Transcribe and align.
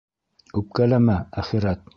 Үпкәләмә, 0.61 1.21
әхирәт! 1.43 1.89